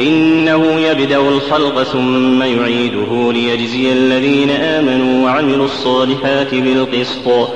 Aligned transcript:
إنه 0.00 0.80
يبدأ 0.80 1.16
الخلق 1.16 1.82
ثم 1.82 2.42
يعيده 2.42 3.32
ليجزي 3.32 3.92
الذين 3.92 4.50
آمنوا 4.50 5.24
وعملوا 5.24 5.64
الصالحات 5.64 6.54
بالقسط. 6.54 7.50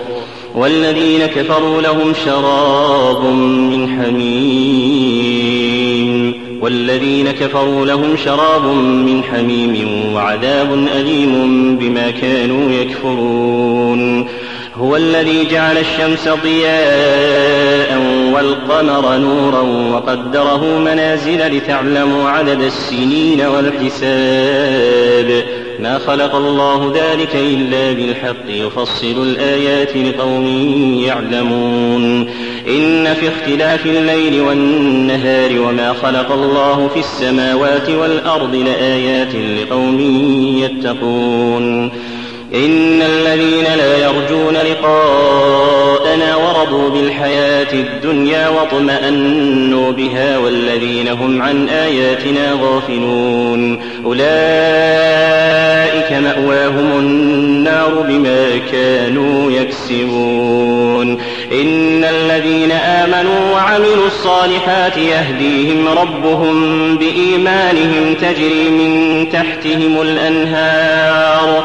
والذين 0.55 1.27
كفروا 1.27 1.83
لهم 1.83 2.13
شراب 2.25 3.25
من 3.45 3.89
حميم. 3.89 5.23
والذين 6.61 7.31
كفروا 7.31 7.87
لهم 7.87 8.17
شراب 8.25 8.65
من 8.77 9.23
حميم 9.23 9.89
وعذاب 10.15 10.89
أليم 10.97 11.77
بما 11.77 12.11
كانوا 12.11 12.73
يكفرون. 12.73 14.27
هو 14.83 14.97
الذي 14.97 15.45
جعل 15.45 15.79
الشمس 15.79 16.29
ضياء 16.29 18.03
والقمر 18.35 19.17
نورا 19.17 19.61
وقدره 19.61 20.79
منازل 20.79 21.57
لتعلموا 21.57 22.29
عدد 22.29 22.61
السنين 22.61 23.41
والحساب 23.41 25.45
ما 25.81 25.99
خلق 25.99 26.35
الله 26.35 26.93
ذلك 26.95 27.35
إلا 27.35 27.93
بالحق 27.93 28.49
يفصل 28.49 29.23
الآيات 29.23 29.97
لقوم 29.97 30.47
يعلمون. 31.07 32.29
إن 32.69 33.15
في 33.15 33.29
اختلاف 33.29 33.87
الليل 33.87 34.41
والنهار 34.41 35.61
وما 35.61 35.93
خلق 35.93 36.33
الله 36.33 36.91
في 36.95 37.01
السماوات 37.01 37.91
والأرض 37.91 38.55
لآيات 38.55 39.35
لقوم 39.35 40.01
يتقون. 40.63 41.93
إن 42.55 43.03
الذين 43.03 43.65
لا 43.65 43.99
يرجون 43.99 44.55
لقاءنا 44.55 46.37
ورضوا 46.37 46.91
بالحياة 46.91 47.73
الدنيا 47.73 48.49
واطمأنوا 48.49 49.93
بها 49.93 50.39
والذين 50.39 51.09
هم 51.09 51.43
عن 51.43 51.69
آياتنا 51.69 52.53
غافلون 52.63 53.81
أولئك 54.05 54.23
مأواهم 56.13 56.99
النار 56.99 58.05
بما 58.09 58.59
كانوا 58.73 59.51
يكسبون 59.51 61.19
إن 61.53 62.05
الذين 62.05 62.73
آمنوا 62.73 63.53
وعملوا 63.53 64.07
الصالحات 64.07 64.97
يهديهم 64.97 65.89
ربهم 65.89 66.97
بإيمانهم 66.97 68.15
تجري 68.15 68.71
من 68.71 69.29
تحتهم 69.33 70.01
الأنهار 70.03 71.65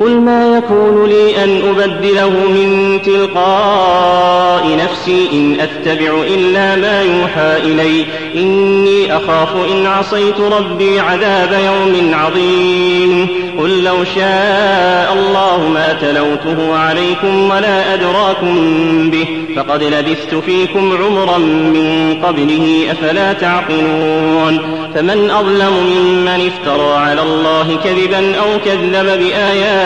قل 0.00 0.20
ما 0.20 0.56
يكون 0.56 1.06
لي 1.08 1.44
أن 1.44 1.62
أبدله 1.68 2.28
من 2.28 2.98
تلقاء 3.04 4.78
نفسي 4.84 5.28
إن 5.32 5.56
أتبع 5.60 6.22
إلا 6.34 6.76
ما 6.76 7.02
يوحى 7.02 7.56
إلي. 7.56 8.06
إني 8.34 9.16
أخاف 9.16 9.48
إن 9.72 9.86
عصيت 9.86 10.40
ربي 10.40 11.00
عذاب 11.00 11.52
يوم 11.64 12.14
عظيم. 12.14 13.28
قل 13.58 13.84
لو 13.84 14.04
شاء 14.04 15.12
الله 15.12 15.68
ما 15.74 15.96
تلوته 16.00 16.78
عليكم 16.78 17.50
ولا 17.50 17.94
أدراكم 17.94 19.10
به 19.10 19.26
فقد 19.56 19.82
لبثت 19.82 20.34
فيكم 20.34 20.98
عمرا 21.04 21.38
من 21.38 22.18
قبله 22.24 22.86
أفلا 22.90 23.32
تعقلون. 23.32 24.60
فمن 24.94 25.30
أظلم 25.30 25.72
ممن 25.96 26.50
افترى 26.50 26.96
على 26.96 27.22
الله 27.22 27.78
كذبا 27.84 28.36
أو 28.36 28.58
كذب 28.64 29.18
بآياته 29.18 29.85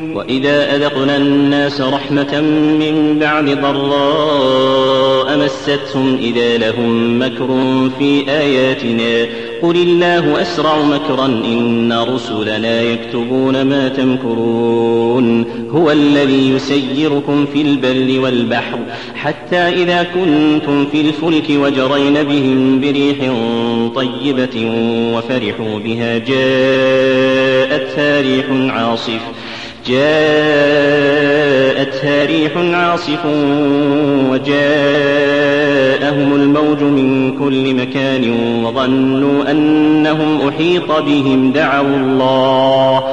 وإذا 0.21 0.75
أذقنا 0.75 1.17
الناس 1.17 1.81
رحمة 1.81 2.41
من 2.79 3.19
بعد 3.19 3.61
ضراء 3.61 5.37
مستهم 5.37 6.15
إذا 6.15 6.57
لهم 6.57 7.21
مكر 7.21 7.47
في 7.99 8.31
آياتنا 8.31 9.27
قل 9.61 9.75
الله 9.75 10.41
أسرع 10.41 10.81
مكرا 10.81 11.25
إن 11.25 11.93
رسلنا 11.93 12.81
يكتبون 12.81 13.61
ما 13.61 13.89
تمكرون 13.89 15.45
هو 15.71 15.91
الذي 15.91 16.49
يسيركم 16.49 17.45
في 17.45 17.61
البر 17.61 18.19
والبحر 18.19 18.79
حتى 19.15 19.57
إذا 19.57 20.03
كنتم 20.03 20.85
في 20.85 21.01
الفلك 21.01 21.49
وجرين 21.49 22.23
بهم 22.23 22.81
بريح 22.81 23.17
طيبة 23.95 24.71
وفرحوا 25.15 25.79
بها 25.79 26.17
جاءتها 26.17 27.31
ريح 28.21 28.45
عاصف 28.51 29.21
جاءتها 29.91 31.35
ريح 32.25 32.57
عاصف 32.57 33.25
وجاءهم 34.31 36.35
الموج 36.35 36.81
من 36.81 37.37
كل 37.39 37.75
مكان 37.75 38.33
وظنوا 38.65 39.51
أنهم 39.51 40.47
أحيط 40.47 40.91
بهم. 40.91 41.51
دعوا 41.51 41.95
الله 41.95 43.03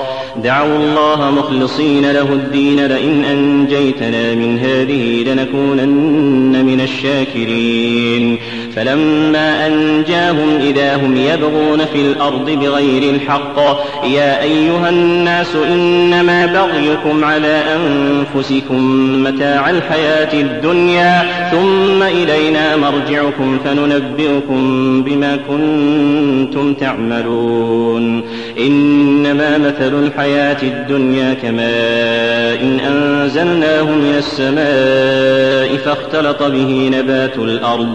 دعوا 0.44 0.76
الله 0.76 1.30
مخلصين 1.30 2.10
له 2.10 2.32
الدين. 2.32 2.86
لئن 2.86 3.24
أنجيتنا 3.24 4.34
من 4.34 4.58
هذه 4.58 5.22
لنكونن 5.22 6.64
من 6.64 6.80
الشاكرين. 6.80 8.38
فلما 8.78 9.66
أنجاهم 9.66 10.58
إذا 10.60 10.96
هم 10.96 11.16
يبغون 11.16 11.84
في 11.84 12.00
الأرض 12.00 12.50
بغير 12.50 13.14
الحق 13.14 13.58
يا 14.04 14.42
أيها 14.42 14.88
الناس 14.88 15.56
إنما 15.72 16.46
بغيكم 16.46 17.24
على 17.24 17.62
أنفسكم 17.76 18.84
متاع 19.24 19.70
الحياة 19.70 20.40
الدنيا 20.40 21.22
ثم 21.50 22.02
إلينا 22.02 22.76
مرجعكم 22.76 23.58
فننبئكم 23.64 25.02
بما 25.02 25.36
كنتم 25.36 26.74
تعملون. 26.74 28.22
إنما 28.58 29.58
مثل 29.58 29.94
الحياة 30.04 30.62
الدنيا 30.62 31.34
كماء 31.34 32.62
إن 32.62 32.80
أنزلناه 32.80 33.82
من 33.82 34.14
السماء 34.18 35.76
فاختلط 35.76 36.42
به 36.42 36.90
نبات 36.92 37.38
الأرض 37.38 37.94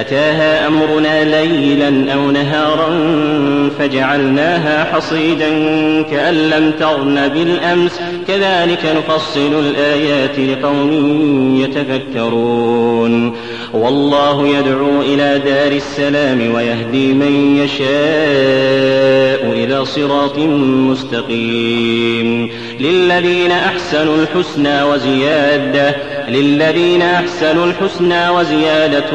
أتاها 0.00 0.68
أمرنا 0.68 1.24
ليلا 1.24 2.14
أو 2.14 2.30
نهارا 2.30 2.88
فجعلناها 3.78 4.84
حصيدا 4.84 5.48
كأن 6.02 6.34
لم 6.34 6.72
تغن 6.80 7.28
بالأمس. 7.28 8.00
كذلك 8.28 8.96
نفصل 8.96 9.60
الآيات 9.60 10.38
لقوم 10.38 10.90
يتفكرون. 11.60 13.36
والله 13.72 14.48
يدعو 14.48 15.02
إلى 15.02 15.38
دار 15.44 15.72
السلام 15.72 16.54
ويهدي 16.54 17.12
من 17.12 17.56
يشاء 17.64 19.52
إلى 19.52 19.84
صراط 19.84 20.38
مستقيم. 20.90 22.50
للذين 22.80 23.50
أحسنوا 23.50 24.16
الحسنى 24.16 24.82
وزيادة 24.82 25.96
للذين 26.28 27.02
أحسنوا 27.02 27.66
الحسنى 27.66 28.30
وزيادة 28.30 29.10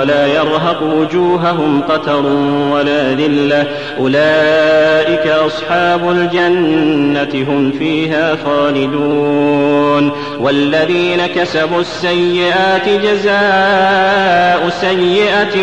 ولا 0.00 0.26
يرهق 0.26 0.82
وجوههم 0.82 1.82
قتر 1.88 2.26
ولا 2.72 3.14
ذلة. 3.14 3.66
أولئك 3.98 5.26
أصحاب 5.26 6.10
الجنة 6.10 7.46
هم 7.48 7.72
فيها 7.78 8.36
خالدون. 8.44 10.12
والذين 10.40 11.26
كسبوا 11.26 11.80
السيئات 11.80 12.88
جزاء 12.88 14.68
سيئة 14.68 15.56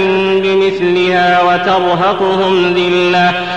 بمثلها 0.43 1.43
وترهقهم 1.43 2.73
ذلة. 2.73 3.56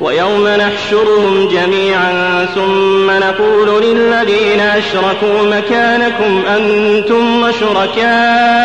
ويوم 0.00 0.48
نحشرهم 0.48 1.48
جميعا 1.48 2.46
ثم 2.54 3.10
نقول 3.10 3.82
للذين 3.82 4.60
أشركوا 4.60 5.42
مكانكم 5.42 6.42
أنتم 6.56 7.42
وشركاؤكم 7.42 8.60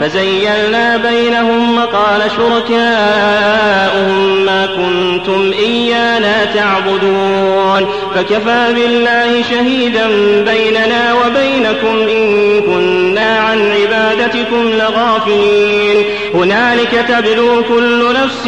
فزيلنا 0.00 0.96
بينهم 0.96 1.76
وقال 1.76 2.20
شركاؤهم 2.36 4.12
ما 4.44 4.66
كنتم 4.66 5.52
إيانا 5.58 6.44
تعبدون 6.44 7.86
فكفى 8.14 8.72
بالله 8.74 9.42
شهيدا 9.50 10.06
بيننا 10.44 11.14
وبينكم 11.14 12.08
إن 12.08 12.60
كنا 12.60 13.38
عن 13.38 13.72
عبادتكم 13.72 14.68
لغافلين. 14.68 16.04
هنالك 16.34 17.04
تبلو 17.08 17.62
كل 17.68 18.14
نفس 18.14 18.46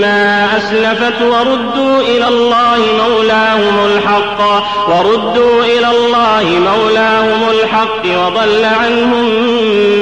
ما 0.00 0.46
أسلفت 0.86 1.22
وردوا 1.22 2.00
إلى 2.00 2.28
الله 2.28 2.78
مولاهم 3.08 3.86
الحق. 3.86 4.40
وردوا 4.88 5.64
إلى 5.64 5.90
الله 5.90 6.44
مولاهم 6.44 7.42
الحق 7.50 8.04
وضل 8.04 8.64
عنهم 8.64 9.24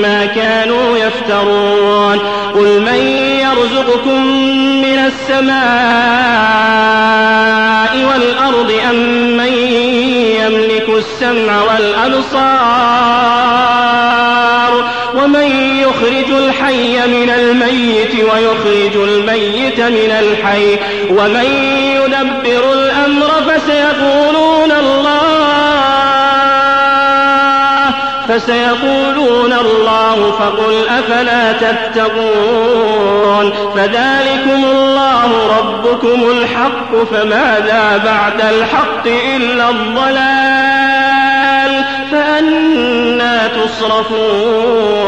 ما 0.02 0.26
كانوا 0.26 0.98
يفترون. 0.98 2.18
قل 2.54 2.80
من 2.80 3.00
يرزقكم 3.40 4.26
من 4.82 4.98
السماء 4.98 5.54
والأرض 7.96 8.72
أم 8.90 8.96
من 9.36 9.52
يملك 10.40 10.88
السمع 10.88 11.62
والأبصار 11.62 12.74
ومن 15.14 15.48
يخرج 15.80 16.30
الحي 16.84 17.06
من 17.06 17.30
الميت 17.30 18.14
ويخرج 18.14 18.96
الميت 18.96 19.80
من 19.80 20.10
الحي. 20.20 20.78
ومن 21.10 21.44
يدبر 21.96 22.72
الأمر 22.72 23.30
فسيقولون 23.48 24.72
الله 24.72 25.20
فسيقولون 28.28 29.52
الله 29.52 30.32
فقل 30.38 30.88
أفلا 30.88 31.52
تتقون؟ 31.52 33.52
فذلكم 33.76 34.64
الله 34.64 35.58
ربكم 35.58 36.30
الحق 36.30 37.04
فماذا 37.12 38.02
بعد 38.04 38.40
الحق 38.40 39.06
إلا 39.06 39.70
الضلال؟ 39.70 40.93
فأنا 42.34 43.48
تصرفون. 43.48 45.04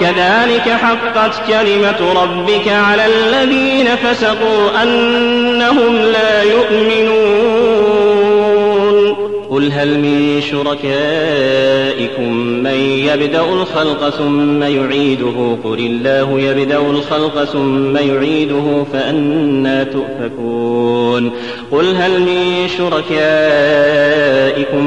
كذلك 0.00 0.68
حقت 0.68 1.46
كلمة 1.48 2.22
ربك 2.22 2.68
على 2.68 3.06
الذين 3.06 3.96
فسقوا 3.96 4.82
أنهم 4.82 5.96
لا 5.96 6.42
يؤمنون. 6.42 8.39
قل 9.50 9.72
هل 9.72 9.98
من 9.98 10.40
شركائكم 10.50 12.32
من 12.36 12.74
يبدأ 12.80 13.40
الخلق 13.40 14.08
ثم 14.08 14.62
يعيده 14.62 15.56
قل 15.64 15.78
الله 15.78 16.40
يبدأ 16.40 16.78
الخلق 16.78 17.44
ثم 17.44 17.96
يعيده 17.96 18.84
فأنا 18.92 19.84
تؤفكون 19.84 21.32
قل 21.70 21.96
هل 21.96 22.20
من 22.20 22.68
شركائكم 22.78 23.20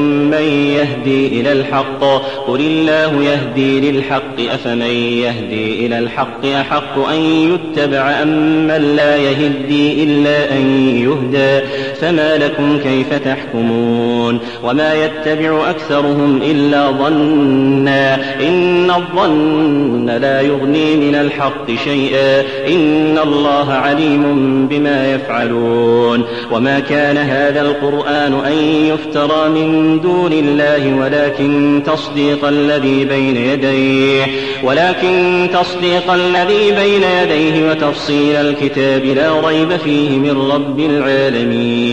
من 0.07 0.43
يهدي 0.77 1.27
إلى 1.27 1.51
الحق 1.51 2.03
قل 2.47 2.59
الله 2.59 3.23
يهدي 3.23 3.91
للحق 3.91 4.39
أفمن 4.53 4.81
يهدي 4.81 5.85
إلى 5.85 5.99
الحق 5.99 6.45
أحق 6.45 7.07
أن 7.07 7.19
يتبع 7.19 8.21
أم 8.21 8.67
من 8.67 8.95
لا 8.95 9.17
يهدي 9.17 10.03
إلا 10.03 10.51
أن 10.51 10.87
يهدى 10.97 11.67
فما 12.03 12.37
لكم 12.37 12.79
كيف 12.79 13.13
تحكمون 13.13 14.39
وما 14.63 14.93
يتبع 14.93 15.69
أكثرهم 15.69 16.41
إلا 16.41 16.91
ظنا 16.91 18.15
إن 18.47 18.91
الظن 18.91 20.09
لا 20.09 20.41
يغني 20.41 20.95
من 20.95 21.15
الحق 21.15 21.71
شيئا 21.83 22.41
إن 22.67 23.17
الله 23.23 23.73
عليم 23.73 24.67
بما 24.67 25.13
يفعلون 25.13 26.23
وما 26.51 26.79
كان 26.79 27.17
هذا 27.17 27.61
القرآن 27.61 28.33
أن 28.33 28.53
يفترى 28.63 29.49
من 29.49 29.99
دون 30.01 30.33
الله 30.33 30.95
ولكن 30.99 31.83
تصديق 31.85 32.45
الذي 32.45 33.05
بين 33.05 33.37
يديه 33.37 34.25
ولكن 34.63 35.47
تصديق 35.53 36.11
الذي 36.11 36.71
بين 36.71 37.03
يديه 37.03 37.69
وتفصيل 37.69 38.35
الكتاب 38.35 39.05
لا 39.05 39.47
ريب 39.47 39.77
فيه 39.77 40.09
من 40.09 40.51
رب 40.51 40.79
العالمين 40.79 41.92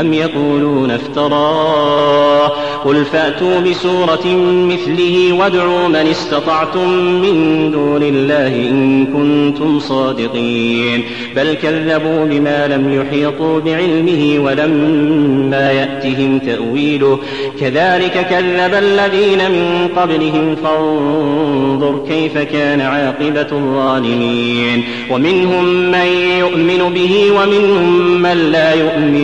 أم 0.00 0.14
يقولون 0.14 0.90
افتراه 0.90 2.52
قل 2.84 3.04
فأتوا 3.04 3.60
بسورة 3.60 4.26
مثله 4.44 5.32
وادعوا 5.32 5.88
من 5.88 5.96
استطعتم 5.96 6.88
من 6.98 7.70
دون 7.70 8.02
الله 8.02 8.46
إن 8.46 9.06
كنتم 9.06 9.78
صادقين 9.78 11.04
بل 11.36 11.54
كذبوا 11.54 12.24
بما 12.24 12.66
لم 12.66 13.00
يحيطوا 13.00 13.60
بعلمه 13.60 14.44
ولما 14.44 15.72
يأتهم 15.72 16.38
تأويله 16.38 17.18
كذلك 17.60 18.26
كذب 18.30 18.74
الذين 18.74 19.50
من 19.50 19.88
قبلهم 19.96 20.56
فانظر 20.56 22.04
كيف 22.08 22.38
كان 22.38 22.80
عاقبة 22.80 23.46
الظالمين 23.52 24.84
ومنهم 25.10 25.64
من 25.90 26.06
يؤمن 26.38 26.94
به 26.94 27.30
ومنهم 27.30 28.22
من 28.22 28.50
لا 28.52 28.74
يؤمن 28.74 29.23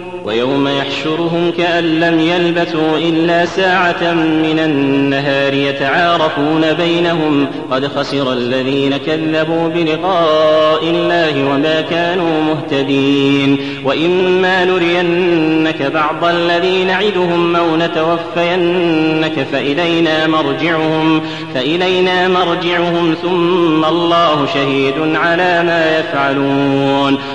ويوم 0.31 0.67
يحشرهم 0.67 1.51
كأن 1.57 1.83
لم 1.83 2.19
يلبثوا 2.19 2.97
إلا 2.97 3.45
ساعة 3.45 4.13
من 4.13 4.59
النهار 4.59 5.53
يتعارفون 5.53 6.73
بينهم 6.73 7.47
قد 7.71 7.87
خسر 7.87 8.33
الذين 8.33 8.97
كذبوا 8.97 9.67
بلقاء 9.67 10.83
الله 10.83 11.43
وما 11.53 11.81
كانوا 11.81 12.41
مهتدين 12.43 13.57
وإما 13.85 14.65
نرينك 14.65 15.81
بعض 15.81 16.25
الذي 16.25 16.83
نعدهم 16.83 17.55
أو 17.55 17.77
نتوفينك 17.77 19.47
فإلينا 19.51 20.27
مرجعهم 20.27 21.21
فإلينا 21.53 22.27
مرجعهم 22.27 23.15
ثم 23.21 23.85
الله 23.85 24.45
شهيد 24.53 25.15
على 25.15 25.63
ما 25.63 25.99
يفعلون 25.99 27.17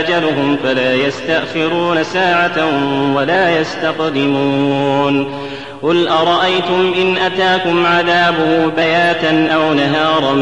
أجلهم 0.00 0.56
فلا 0.56 0.94
يستأخرون 0.94 2.04
ساعة 2.04 2.66
ولا 3.14 3.60
يستقدمون. 3.60 5.34
قل 5.84 6.08
أرأيتم 6.08 6.92
إن 7.00 7.16
أتاكم 7.16 7.86
عذابه 7.86 8.66
بياتا 8.76 9.48
أو 9.54 9.74
نهارا 9.74 10.34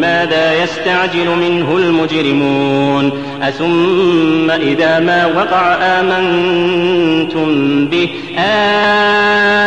ماذا 0.00 0.62
يستعجل 0.62 1.28
منه 1.28 1.76
المجرمون 1.76 3.12
أثم 3.42 4.50
إذا 4.50 5.00
ما 5.00 5.26
وقع 5.26 5.74
آمنتم 5.74 7.46
به 7.86 8.08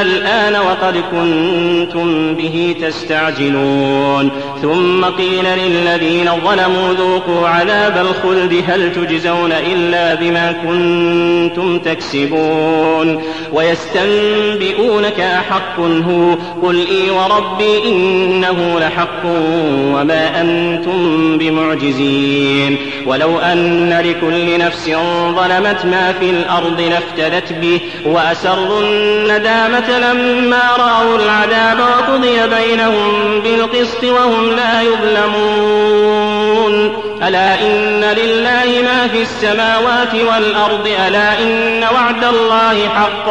الآن 0.02 0.56
وقد 0.56 1.04
كنتم 1.12 2.36
به 2.36 2.76
تستعجلون 2.82 4.32
ثم 4.62 5.06
قيل 5.06 5.46
للذين 5.46 6.30
ظلموا 6.46 6.94
ذوقوا 6.98 7.48
عذاب 7.48 7.98
الخلد 7.98 8.64
هل 8.68 8.92
تجزون 8.94 9.52
إلا 9.52 10.16
بما 10.16 10.52
كنتم 10.52 11.80
تكسبون 11.80 13.22
ويستنبئونك 13.54 15.15
أحق 15.20 15.80
هو 15.80 16.36
قل 16.64 16.88
إي 16.88 17.10
وربي 17.10 17.84
إنه 17.92 18.80
لحق 18.80 19.26
وما 19.96 20.42
أنتم 20.42 21.38
بمعجزين 21.38 22.78
ولو 23.06 23.40
أن 23.40 24.02
لكل 24.06 24.58
نفس 24.60 24.86
ظلمت 25.36 25.86
ما 25.86 26.14
في 26.20 26.30
الأرض 26.30 26.82
لافتدت 26.82 27.54
به 27.54 27.80
وأسروا 28.06 28.82
الندامة 28.82 30.00
لما 30.00 30.62
رأوا 30.78 31.18
العذاب 31.20 31.80
وقضي 31.80 32.48
بينهم 32.48 33.40
بالقسط 33.40 34.04
وهم 34.04 34.50
لا 34.50 34.82
يظلمون. 34.82 36.26
ألا 37.28 37.62
إن 37.62 38.04
لله 38.18 38.82
ما 38.86 39.08
في 39.08 39.22
السماوات 39.22 40.16
والأرض 40.16 40.88
ألا 41.08 41.40
إن 41.42 41.84
وعد 41.94 42.24
الله 42.24 42.90
حق. 42.90 43.30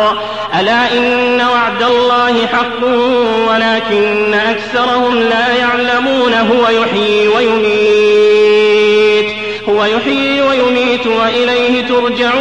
ألا 0.61 0.99
إن 0.99 1.40
وعد 1.40 1.82
الله 1.82 2.46
حق 2.46 2.84
ولكن 3.49 4.34
أكثرهم 4.34 5.20
لا 5.20 5.56
يعلمون 5.56 6.34
هو 6.34 6.68
يحيي 6.68 7.28
ويميت 7.28 8.54
هو 9.68 9.84
يحيي 9.84 10.42
ويميت 10.42 11.06
وإليه 11.06 11.87
ترجعون. 11.87 12.34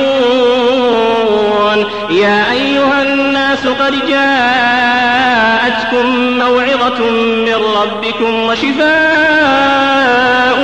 يا 2.10 2.52
أيها 2.52 3.02
الناس 3.02 3.68
قد 3.68 4.08
جاءتكم 4.08 6.06
موعظة 6.40 7.10
من 7.20 7.62
ربكم 7.82 8.44
وشفاء 8.44 8.84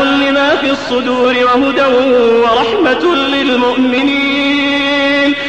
لما 0.04 0.56
في 0.62 0.70
الصدور 0.72 1.36
وهدى 1.44 1.86
ورحمة 2.42 3.16
للمؤمنين. 3.16 4.29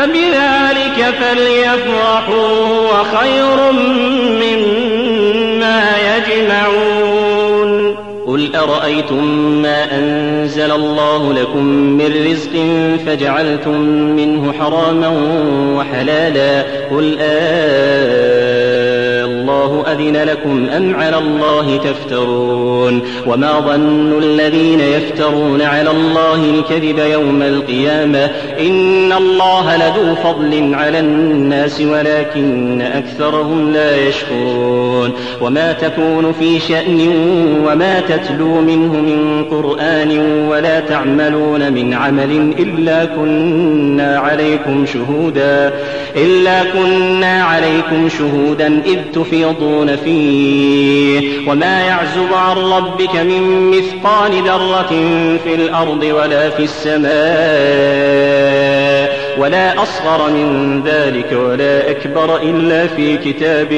فبذلك 0.00 1.14
فليفرحوا 1.20 2.78
وخير 2.78 3.72
مما 4.40 5.82
يجمعون. 6.16 7.96
قل 8.26 8.56
أرأيتم 8.56 9.24
ما 9.62 9.98
أنزل 9.98 10.70
الله 10.70 11.32
لكم 11.32 11.64
من 11.66 12.26
رزق 12.30 12.50
فجعلتم 13.06 13.80
منه 13.90 14.52
حراما 14.52 15.08
وحلالا 15.76 16.64
قل 16.90 17.16
آه 17.20 18.59
الله 19.40 19.84
أذن 19.92 20.16
لكم 20.16 20.68
أم 20.68 20.94
على 20.94 21.18
الله 21.18 21.76
تفترون 21.76 23.02
وما 23.26 23.60
ظن 23.60 24.18
الذين 24.18 24.80
يفترون 24.80 25.62
على 25.62 25.90
الله 25.90 26.44
الكذب 26.44 26.98
يوم 26.98 27.42
القيامة 27.42 28.30
إن 28.60 29.12
الله 29.12 29.76
لذو 29.76 30.14
فضل 30.14 30.74
على 30.74 30.98
الناس 30.98 31.80
ولكن 31.80 32.82
أكثرهم 32.82 33.72
لا 33.72 33.96
يشكرون 33.96 35.12
وما 35.40 35.72
تكون 35.72 36.32
في 36.32 36.60
شأن 36.60 37.08
وما 37.66 38.00
تتلو 38.00 38.60
منه 38.60 38.92
من 38.92 39.44
قرآن 39.50 40.18
ولا 40.48 40.80
تعملون 40.80 41.72
من 41.72 41.94
عمل 41.94 42.54
إلا 42.58 43.04
كنا 43.04 44.18
عليكم 44.18 44.86
شهودا 44.86 45.72
إلا 46.16 46.64
كنا 46.64 47.44
عليكم 47.44 48.08
شهودا 48.08 48.82
إذ 48.86 48.98
تفيضون 49.30 49.96
فيه. 49.96 51.50
وما 51.50 51.80
يعزب 51.80 52.34
عن 52.34 52.56
ربك 52.56 53.16
من 53.16 53.70
مثقال 53.70 54.42
ذرة 54.42 54.88
في 55.44 55.54
الأرض 55.54 56.02
ولا 56.02 56.50
في 56.50 56.62
السماء. 56.62 57.10
ولا 59.38 59.82
أصغر 59.82 60.30
من 60.30 60.82
ذلك 60.86 61.32
ولا 61.32 61.90
أكبر 61.90 62.42
إلا 62.42 62.86
في 62.86 63.16
كتاب 63.16 63.72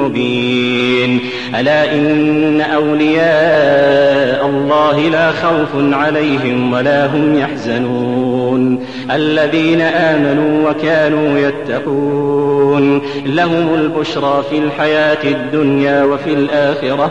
مبين. 0.00 1.20
ألا 1.60 1.94
إن 1.94 2.60
أولياء 2.60 4.46
الله 4.46 5.00
لا 5.00 5.30
خوف 5.30 5.68
عليهم 5.74 6.72
ولا 6.72 7.06
هم 7.06 7.38
يحزنون. 7.38 8.86
الذين 9.10 9.80
آمنوا 9.80 10.70
وكانوا 10.70 11.38
يتقون. 11.38 13.02
لهم 13.26 13.74
البشرى 13.74 14.44
في 14.50 14.58
الحياة 14.58 15.24
الدنيا 15.24 16.04
وفي 16.04 16.32
الآخرة. 16.34 17.10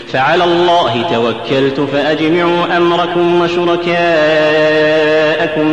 فعلى 0.11 0.43
الله 0.43 1.01
توكلت 1.11 1.79
فأجمعوا 1.79 2.77
أمركم 2.77 3.41
وشركاءكم 3.41 3.75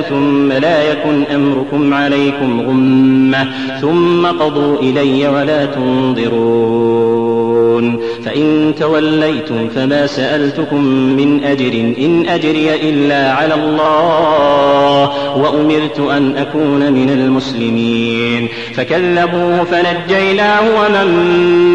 ثم 0.08 0.52
لا 0.52 0.82
يكن 0.92 1.24
أمركم 1.34 1.94
عليكم 1.94 2.60
غمة 2.60 3.48
ثم 3.80 4.26
قضوا 4.26 4.78
إلي 4.78 5.28
ولا 5.28 5.64
تنظرون 5.66 7.17
فإن 8.24 8.74
توليتم 8.80 9.68
فما 9.68 10.06
سألتكم 10.06 10.84
من 11.16 11.44
أجر. 11.44 11.94
إن 11.98 12.28
أجري 12.28 12.74
إلا 12.74 13.32
على 13.32 13.54
الله 13.54 15.10
وأمرت 15.36 16.00
أن 16.00 16.36
أكون 16.36 16.92
من 16.92 17.10
المسلمين. 17.10 18.48
فكذبوه 18.74 19.64
فنجيناه 19.64 20.60
ومن 20.80 21.08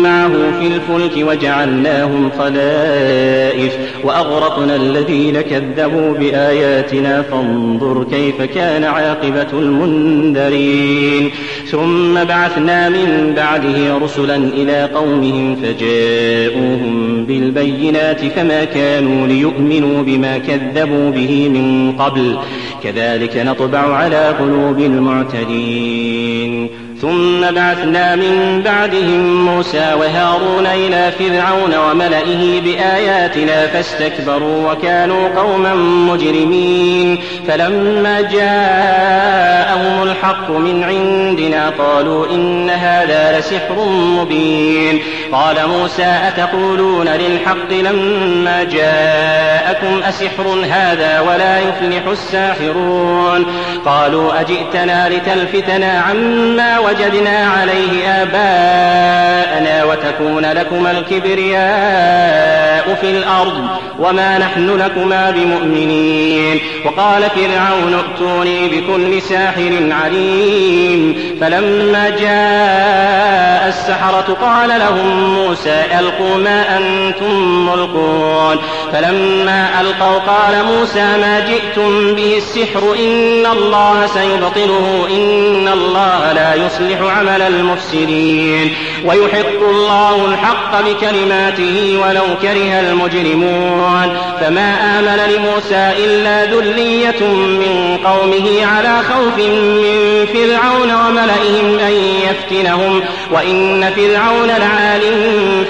معه 0.04 0.32
في 0.60 0.68
الفلك 0.68 1.28
وجعلناهم 1.28 2.32
خلائف 2.40 3.78
وأغرقنا 4.04 4.76
الذين 4.76 5.42
كذبوا 5.42 6.14
بآياتنا. 6.14 7.22
فانظر 7.22 8.04
كيف 8.04 8.42
كان 8.42 8.84
عاقبة 8.84 9.48
المنذرين. 9.54 11.32
ثم 11.72 12.24
بعثنا 12.24 12.90
من 12.90 13.34
بعده 13.36 13.98
رسلا 13.98 14.36
إلى 14.36 14.90
قومهم 14.96 15.56
فجاءوهم 15.94 17.26
بالبينات 17.26 18.26
فما 18.26 18.64
كانوا 18.64 19.28
ليؤمنوا 19.28 20.04
بما 20.04 20.38
كذبوا 20.38 21.12
به 21.12 21.50
من 21.50 21.92
قبل. 21.92 22.38
كذلك 22.84 23.38
نطبع 23.38 23.80
على 23.80 24.28
قلوب 24.28 24.80
المعتدين. 24.80 26.70
ثم 27.04 27.42
بعثنا 27.42 28.16
من 28.16 28.62
بعدهم 28.66 29.46
موسى 29.46 29.94
وهارون 30.00 30.66
إلى 30.66 31.12
فرعون 31.20 31.76
وملئه 31.76 32.62
بآياتنا 32.62 33.68
فاستكبروا 33.68 34.72
وكانوا 34.72 35.30
قوما 35.42 35.74
مجرمين. 35.76 37.20
فلما 37.48 38.22
جاءهم 38.22 40.04
الحق 40.04 40.50
من 40.50 40.84
عندنا 40.84 41.70
قالوا 41.70 42.28
إن 42.32 42.70
هذا 42.70 43.40
لسحر 43.40 43.86
مبين. 43.90 45.02
قال 45.32 45.56
موسى 45.68 46.20
أتقولون 46.28 47.08
للحق 47.08 47.72
لما 47.72 48.64
جاءكم 48.64 50.04
أسحر 50.04 50.66
هذا 50.72 51.20
ولا 51.20 51.60
يفلح 51.60 52.08
الساحرون؟ 52.08 53.46
قالوا 53.86 54.42
أجئتنا 54.42 55.10
لتلفتنا 55.10 56.04
عما 56.10 56.80
وجدنا 56.94 57.52
عليه 57.60 58.08
آباءنا 58.08 59.84
وتكون 59.84 60.46
لكما 60.46 60.92
الكبرياء 60.92 62.98
في 63.02 63.10
الأرض 63.10 63.68
وما 64.00 64.38
نحن 64.38 64.78
لكما 64.78 65.32
بمؤمنين. 65.32 66.60
وقال 66.86 67.24
فرعون 67.24 67.94
ائتوني 67.94 68.70
بكل 68.70 69.22
ساحر 69.22 69.90
عليم. 69.92 71.16
فلما 71.42 72.10
جاء 72.10 73.68
السحرة 73.68 74.38
قال 74.42 74.70
لهم 74.70 75.34
موسى 75.34 75.84
ألقوا 76.00 76.38
ما 76.38 76.78
أنتم 76.78 77.66
ملقون. 77.66 78.58
فلما 78.94 79.82
ألقوا 79.82 80.20
قال 80.20 80.66
موسى 80.66 81.18
ما 81.18 81.40
جئتم 81.40 82.16
به 82.16 82.38
السحر 82.38 82.96
إن 83.00 83.46
الله 83.46 84.08
سيبطله 84.08 85.08
إن 85.12 85.68
الله 85.68 86.34
لا 86.34 86.56
يصلح 86.56 86.83
عمل 86.92 87.42
المفسدين. 87.42 88.76
ويحق 89.06 89.70
الله 89.70 90.26
الحق 90.26 90.82
بكلماته 90.82 92.00
ولو 92.02 92.24
كره 92.42 92.80
المجرمون. 92.80 94.18
فما 94.40 95.00
آمن 95.00 95.34
لموسى 95.34 95.92
إلا 96.06 96.46
ذرية 96.46 97.28
من 97.28 97.98
قومه 98.06 98.66
على 98.66 98.98
خوف 99.04 99.38
من 99.48 100.26
فرعون 100.34 100.92
وملئهم 100.92 101.80
أن 101.80 101.94
يفتنهم. 102.30 103.02
وإن 103.32 103.92
فرعون 103.96 104.48
لعال 104.48 105.02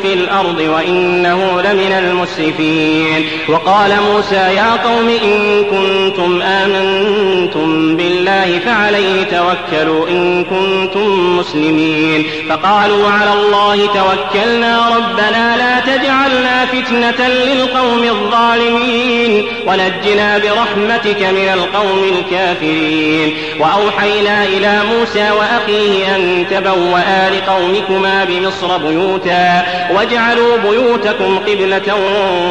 في 0.02 0.14
الأرض 0.14 0.60
وإنه 0.60 1.62
لمن 1.62 1.92
المسرفين. 1.92 3.26
وقال 3.50 3.92
موسى 4.14 4.36
يا 4.36 4.72
قوم 4.84 5.10
إن 5.24 5.64
كنتم 5.64 6.42
آمنتم 6.42 7.98
بالله 7.98 8.60
فعليه 8.66 9.24
توكلوا. 9.24 10.08
إن 10.10 10.44
كنتم 10.44 11.03
مسلمين 11.10 12.26
فقالوا 12.50 13.10
على 13.10 13.34
الله 13.34 13.76
توكلنا 13.76 14.90
ربنا 14.98 15.58
لا 15.58 15.96
تجعلنا 15.96 16.66
فتنة 16.66 17.28
للقوم 17.28 18.04
الظالمين. 18.04 19.46
ونجنا 19.68 20.38
برحمتك 20.38 21.22
من 21.22 21.50
القوم 21.54 22.04
الكافرين. 22.04 23.38
وأوحينا 23.60 24.44
إلى 24.44 24.80
موسى 24.92 25.32
وأخيه 25.32 26.16
أن 26.16 26.46
تبوأ 26.52 27.30
لقومكما 27.30 28.24
بمصر 28.24 28.78
بيوتا. 28.78 29.66
واجعلوا 29.96 30.58
بيوتكم 30.58 31.40
قبلة 31.40 31.96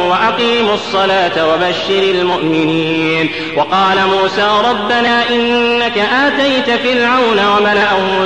وأقيموا 0.09 0.73
الصلاة 0.73 1.53
وبشر 1.53 2.03
المؤمنين. 2.03 3.31
وقال 3.57 3.97
موسى 4.07 4.47
ربنا 4.69 5.29
إنك 5.29 5.97
آتيت 5.97 6.79
فرعون 6.79 7.39
وملأه 7.57 8.25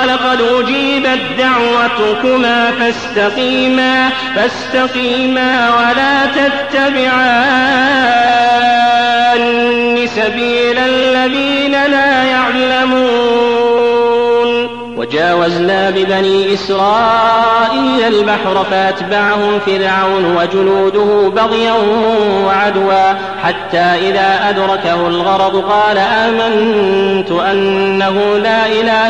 قال 0.00 0.10
قد 0.10 0.40
أجيبت 0.40 1.20
دعوتكما 1.38 2.70
فاستقيما 2.70 4.10
فاستقيما 4.36 5.70
ولا 5.76 6.26
تتبعان 6.26 7.00
سبيل 10.06 10.78
الذين 10.78 11.72
لا 11.72 12.24
يعلمون. 12.24 13.50
وجاوزنا 15.00 15.90
ببني 15.90 16.54
إسرائيل 16.54 18.04
البحر 18.06 18.66
فأتبعهم 18.70 19.60
فرعون 19.66 20.36
وجنوده 20.36 21.28
بغيا 21.28 21.74
وعدوا 22.46 23.12
حتى 23.42 23.78
إذا 23.78 24.48
أدركه 24.48 25.08
الغرض 25.08 25.56
قال 25.56 25.98
آمنت 25.98 27.30
أنه 27.30 28.38
لا 28.38 28.66
إله 28.66 29.09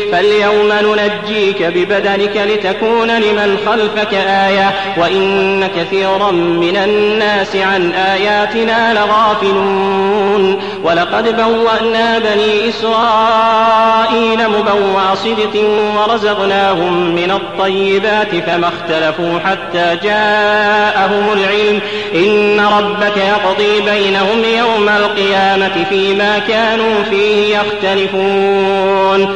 فاليوم 0.11 0.71
ننجيك 0.71 1.63
ببدنك 1.63 2.37
لتكون 2.37 3.07
لمن 3.07 3.57
خلفك 3.65 4.13
آية 4.13 4.73
وإن 4.97 5.67
كثيرا 5.75 6.31
من 6.31 6.77
الناس 6.77 7.55
عن 7.55 7.91
آياتنا 7.91 8.93
لغافلون. 8.93 10.61
ولقد 10.83 11.35
بوأنا 11.35 12.19
بني 12.19 12.69
إسرائيل 12.69 14.49
مبوأ 14.49 15.15
صدق 15.15 15.63
ورزقناهم 15.97 17.15
من 17.15 17.31
الطيبات 17.31 18.35
فما 18.35 18.67
اختلفوا 18.67 19.39
حتى 19.45 19.97
جاءهم 20.03 21.33
العلم. 21.33 21.79
إن 22.15 22.59
ربك 22.77 23.17
يقضي 23.17 23.81
بينهم 23.91 24.43
يوم 24.57 24.89
القيامة 24.89 25.85
فيما 25.89 26.39
كانوا 26.39 27.03
فيه 27.09 27.57
يختلفون. 27.57 29.35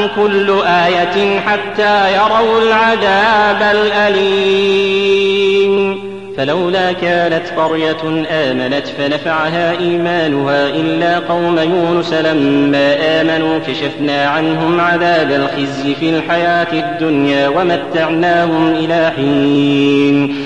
كل 0.15 0.49
آية 0.65 1.39
حتى 1.39 2.13
يروا 2.13 2.61
العذاب 2.61 3.61
الأليم. 3.75 5.21
فلولا 6.37 6.91
كانت 6.91 7.43
قرية 7.57 8.25
آمنت 8.31 8.87
فنفعها 8.97 9.71
إيمانها 9.71 10.67
إلا 10.67 11.19
قوم 11.19 11.59
يونس 11.59 12.13
لما 12.13 12.95
آمنوا 13.21 13.59
كشفنا 13.67 14.25
عنهم 14.25 14.79
عذاب 14.79 15.31
الخزي 15.31 15.95
في 15.95 16.09
الحياة 16.09 16.67
الدنيا 16.73 17.47
ومتعناهم 17.49 18.73
إلى 18.75 19.11
حين. 19.15 20.45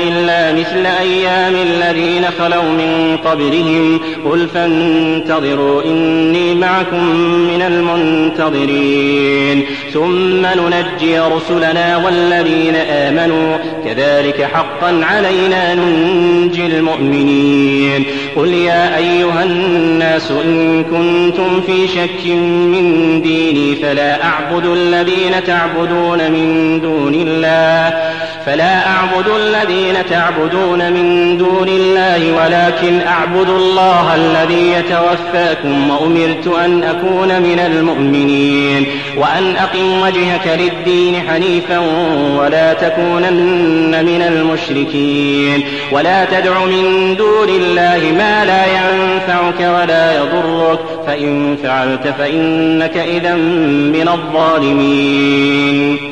إلا 0.07 0.53
مثل 0.53 0.85
أيام 0.85 1.55
الذين 1.55 2.25
خلوا 2.39 2.63
من 2.63 3.17
قبلهم. 3.25 3.99
قل 4.25 4.47
فانتظروا 4.53 5.83
إني 5.83 6.55
معكم 6.55 7.15
من 7.25 7.61
المنتظرين. 7.61 9.65
ثم 9.93 10.41
ننجي 10.41 11.19
رسلنا 11.19 12.05
والذين 12.05 12.75
آمنوا. 12.75 13.57
كذلك 13.85 14.49
حقا 14.53 15.01
علينا 15.03 15.75
ننجي 15.75 16.65
المؤمنين. 16.65 18.05
قل 18.35 18.47
يا 18.47 18.97
أيها 18.97 19.43
الناس 19.43 20.31
إن 20.31 20.83
كنتم 20.83 21.61
في 21.61 21.87
شك 21.87 22.25
من 22.25 23.21
ديني 23.21 23.75
فلا 23.75 24.23
أعبد 24.23 24.65
الذين 24.65 25.43
تعبدون 25.47 26.17
من 26.17 26.79
دون 26.81 27.13
الله. 27.13 28.20
فلا 28.45 28.87
أعبد 28.87 29.27
الذين 29.27 30.05
تعبدون 30.09 30.93
من 30.93 31.37
دون 31.37 31.67
الله 31.67 32.31
ولكن 32.31 33.01
أعبد 33.01 33.49
الله 33.49 34.15
الذي 34.15 34.71
يتوفاكم 34.71 35.89
وأمرت 35.89 36.47
أن 36.65 36.83
أكون 36.83 37.41
من 37.41 37.59
المؤمنين 37.59 38.85
وأن 39.17 39.55
أقم 39.55 40.01
وجهك 40.01 40.59
للدين 40.59 41.21
حنيفا 41.29 41.77
ولا 42.37 42.73
تكونن 42.73 44.05
من 44.05 44.21
المشركين 44.21 45.63
ولا 45.91 46.25
تدع 46.25 46.65
من 46.65 47.15
دون 47.15 47.49
الله 47.49 48.13
ما 48.17 48.45
لا 48.45 48.65
ينفعك 48.65 49.59
ولا 49.59 50.17
يضرك 50.17 50.79
فإن 51.07 51.57
فعلت 51.63 52.07
فإنك 52.17 52.97
إذا 52.97 53.35
من 53.35 54.09
الظالمين 54.13 56.11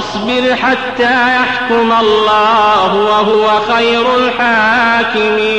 واصبر 0.00 0.56
حتى 0.56 1.34
يحكم 1.36 1.92
الله 2.00 2.94
وهو 2.94 3.60
خير 3.60 4.16
الحاكمين. 4.16 5.50